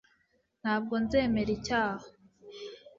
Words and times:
ntabwo 0.61 0.93
nzemera 1.03 1.51
icyaha 1.57 2.05